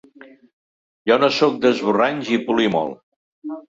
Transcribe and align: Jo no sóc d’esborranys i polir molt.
Jo 1.11 1.19
no 1.25 1.31
sóc 1.37 1.61
d’esborranys 1.67 2.35
i 2.35 2.43
polir 2.51 2.71
molt. 2.81 3.03